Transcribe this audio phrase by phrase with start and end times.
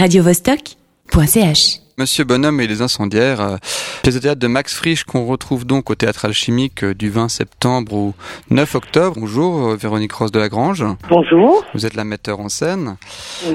[0.00, 3.56] radiovostok.ch Monsieur Bonhomme et les incendiaires, euh,
[4.02, 7.28] pièce de théâtre de Max Frisch qu'on retrouve donc au théâtre alchimique euh, du 20
[7.28, 8.14] septembre au
[8.48, 9.16] 9 octobre.
[9.20, 10.84] Bonjour euh, Véronique Ross de la Grange.
[11.10, 11.62] Bonjour.
[11.74, 12.96] Vous êtes la metteur en scène.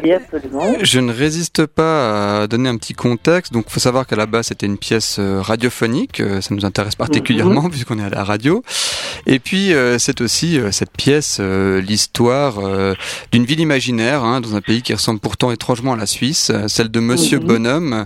[0.03, 0.75] Oui, absolument.
[0.81, 3.51] Je ne résiste pas à donner un petit contexte.
[3.51, 6.21] Donc, il faut savoir qu'à la base, c'était une pièce euh, radiophonique.
[6.41, 8.63] Ça nous intéresse particulièrement puisqu'on est à la radio.
[9.25, 12.59] Et puis, c'est aussi cette pièce, l'histoire
[13.31, 16.89] d'une ville imaginaire hein, dans un pays qui ressemble pourtant étrangement à la Suisse, celle
[16.89, 17.47] de Monsieur Mhm.
[17.47, 18.05] Bonhomme,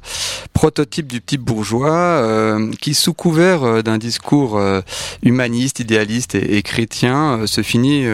[0.59, 4.81] prototype du petit bourgeois, euh, qui sous couvert euh, d'un discours euh,
[5.23, 8.05] humaniste, idéaliste et, chrétien, se finit,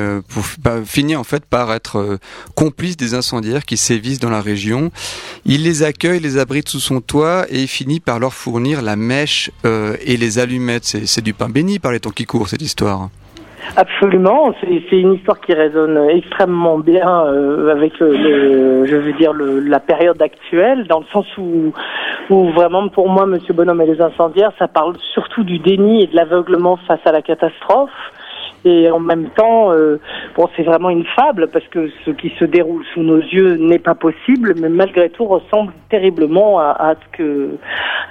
[0.63, 2.19] bah, finit en fait par être
[2.53, 4.91] complice des incendiaires qui sévissent dans la région.
[5.45, 9.49] Il les accueille, les abrite sous son toit et finit par leur fournir la mèche
[9.63, 10.97] et les allumettes.
[11.05, 13.09] C'est du pain béni par les temps qui courent cette histoire.
[13.75, 14.53] Absolument.
[14.61, 17.09] C'est une histoire qui résonne extrêmement bien
[17.71, 21.73] avec je veux dire, la période actuelle, dans le sens où,
[22.29, 26.07] où vraiment, pour moi, Monsieur Bonhomme et les incendiaires, ça parle surtout du déni et
[26.07, 27.91] de l'aveuglement face à la catastrophe.
[28.67, 29.99] Et en même temps, euh,
[30.35, 33.77] bon, c'est vraiment une fable parce que ce qui se déroule sous nos yeux n'est
[33.77, 37.49] pas possible, mais malgré tout ressemble terriblement à, ce que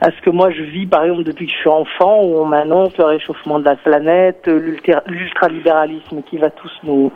[0.01, 2.45] à ce que moi je vis, par exemple, depuis que je suis enfant, où on
[2.45, 7.11] m'annonce le réchauffement de la planète, l'ultra- l'ultralibéralisme qui va tous nous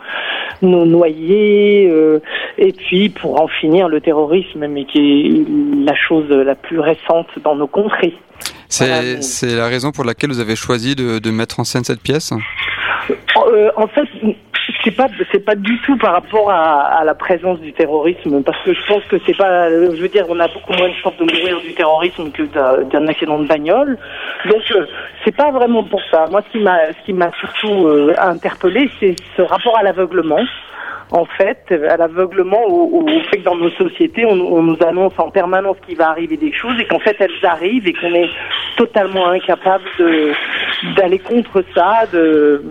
[0.60, 2.18] nous noyer, euh,
[2.58, 7.28] et puis pour en finir le terrorisme, mais qui est la chose la plus récente
[7.42, 8.14] dans nos contrées.
[8.68, 12.02] C'est Voilà, la raison pour laquelle vous avez choisi de, de mettre en scène cette
[12.02, 12.32] pièce
[13.36, 14.06] Euh, en fait,
[14.84, 18.60] c'est pas c'est pas du tout par rapport à, à la présence du terrorisme, parce
[18.64, 21.16] que je pense que c'est pas, je veux dire, on a beaucoup moins de chances
[21.16, 23.96] de mourir du terrorisme que d'un accident de bagnole.
[24.44, 24.86] Donc euh,
[25.24, 26.26] c'est pas vraiment pour ça.
[26.30, 30.44] Moi, ce qui m'a ce qui m'a surtout euh, interpellé, c'est ce rapport à l'aveuglement.
[31.10, 35.14] En fait, à l'aveuglement, au, au fait que dans nos sociétés, on, on nous annonce
[35.18, 38.28] en permanence qu'il va arriver des choses et qu'en fait elles arrivent et qu'on est
[38.76, 40.32] totalement incapable de
[40.96, 42.62] d'aller contre ça, de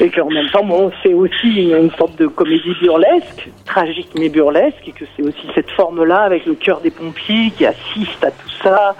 [0.00, 4.28] et qu'en même temps, bon, c'est aussi une, une sorte de comédie burlesque, tragique mais
[4.28, 8.30] burlesque, et que c'est aussi cette forme-là avec le cœur des pompiers qui assiste à
[8.30, 8.94] tout ça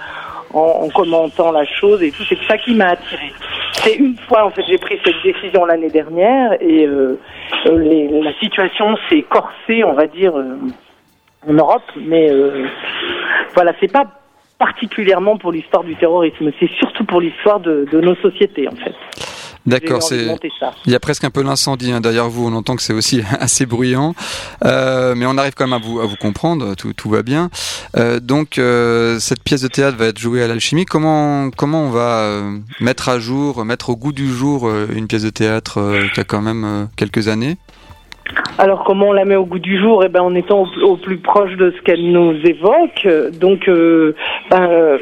[0.53, 2.23] en, en commentant la chose et tout.
[2.27, 3.31] C'est ça qui m'a attiré.
[3.83, 7.19] C'est une fois en fait j'ai pris cette décision l'année dernière et euh,
[7.67, 10.57] euh, les- la situation s'est corsée, on va dire, euh,
[11.47, 12.65] en Europe, mais euh,
[13.55, 14.05] voilà, c'est pas
[14.57, 18.95] particulièrement pour l'histoire du terrorisme, c'est surtout pour l'histoire de, de nos sociétés en fait.
[19.65, 20.27] D'accord, c'est
[20.85, 22.47] il y a presque un peu l'incendie hein, derrière vous.
[22.47, 24.13] On entend que c'est aussi assez bruyant,
[24.65, 26.75] Euh, mais on arrive quand même à vous à vous comprendre.
[26.75, 27.49] Tout, tout va bien.
[27.97, 30.85] Euh, donc euh, cette pièce de théâtre va être jouée à l'alchimie.
[30.85, 35.07] Comment comment on va euh, mettre à jour, mettre au goût du jour euh, une
[35.07, 37.57] pièce de théâtre euh, qui a quand même euh, quelques années?
[38.57, 40.03] Alors comment on la met au goût du jour?
[40.03, 43.07] Eh ben en étant au, au plus proche de ce qu'elle nous évoque.
[43.39, 44.15] Donc euh,
[44.49, 44.97] ben, euh,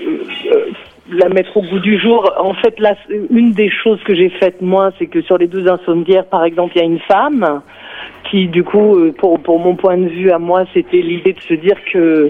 [0.52, 0.66] euh,
[1.10, 2.32] la mettre au goût du jour.
[2.38, 2.96] En fait, là,
[3.30, 6.74] une des choses que j'ai faites moi, c'est que sur les deux incendiaires, par exemple,
[6.76, 7.62] il y a une femme
[8.30, 11.42] qui, du coup, euh, pour pour mon point de vue à moi, c'était l'idée de
[11.42, 12.30] se dire que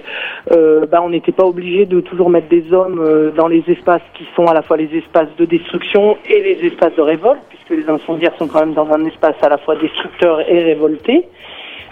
[0.51, 4.01] euh, ben, on n'était pas obligé de toujours mettre des hommes euh, dans les espaces
[4.13, 7.69] qui sont à la fois les espaces de destruction et les espaces de révolte, puisque
[7.69, 11.27] les incendiaires sont quand même dans un espace à la fois destructeur et révolté.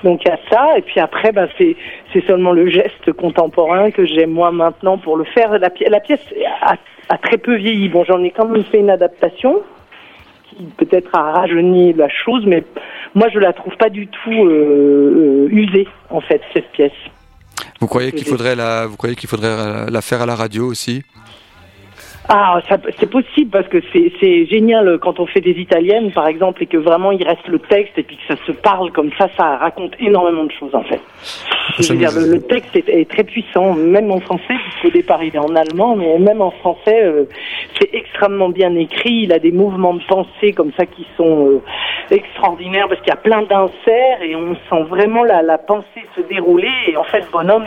[0.04, 1.76] Donc il y a ça, et puis après, ben, c'est
[2.14, 5.58] c'est seulement le geste contemporain que j'aime moi maintenant pour le faire.
[5.60, 6.22] La, pi- la pièce
[6.62, 6.76] a,
[7.10, 7.90] a très peu vieilli.
[7.90, 9.62] Bon, j'en ai quand même fait une adaptation
[10.50, 12.64] qui peut-être a rajeuni la chose, mais
[13.14, 16.92] moi je la trouve pas du tout euh, euh, usée en fait cette pièce.
[17.82, 20.66] Vous croyez qu'il faudrait la vous croyez qu'il faudrait la- la faire à la radio
[20.66, 21.04] aussi?
[22.31, 22.59] Ah,
[23.00, 26.78] c'est possible parce que c'est génial quand on fait des italiennes, par exemple, et que
[26.78, 29.94] vraiment il reste le texte et puis que ça se parle comme ça, ça raconte
[30.00, 31.01] énormément de choses en fait.
[31.79, 35.23] Je veux dire, le, le texte est, est très puissant, même en français, puisqu'au départ
[35.23, 37.25] il est en allemand, mais même en français, euh,
[37.79, 39.22] c'est extrêmement bien écrit.
[39.23, 41.61] Il a des mouvements de pensée comme ça qui sont euh,
[42.11, 46.22] extraordinaires parce qu'il y a plein d'inserts et on sent vraiment la, la pensée se
[46.22, 46.69] dérouler.
[46.88, 47.66] Et en fait, Bonhomme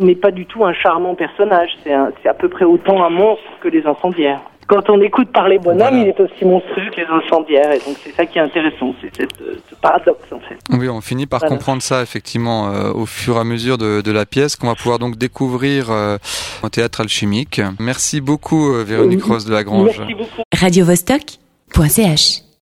[0.00, 1.70] n'est- n'est pas du tout un charmant personnage.
[1.84, 4.40] C'est un- c'est à peu près autant un monstre que les incendiaires.
[4.68, 5.96] Quand on écoute parler Bonhomme, Voilà.
[5.98, 7.70] il est aussi monstrueux que les incendiaires.
[7.70, 10.58] Et donc c'est ça qui est intéressant, c'est cette, euh, ce paradoxe en fait.
[10.76, 11.54] Oui, on finit par Voilà.
[11.54, 14.74] comprendre ça effectivement euh, au fur et à mesure de, de la pièce qu'on va
[14.74, 16.16] pouvoir donc découvrir euh,
[16.64, 17.60] au théâtre alchimique.
[17.78, 19.30] Merci beaucoup euh, Véronique Oui.
[19.34, 19.98] Rose de la Grange.
[20.00, 20.42] Merci beaucoup.
[20.60, 22.45] radiovostok.ch